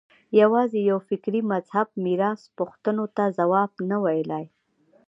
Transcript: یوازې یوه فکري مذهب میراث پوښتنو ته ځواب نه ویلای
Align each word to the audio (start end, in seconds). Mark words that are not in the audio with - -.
یوازې 0.41 0.79
یوه 0.89 1.01
فکري 1.09 1.41
مذهب 1.51 1.87
میراث 2.03 2.41
پوښتنو 2.57 3.05
ته 3.15 3.23
ځواب 3.37 3.71
نه 3.89 3.97
ویلای 4.03 4.45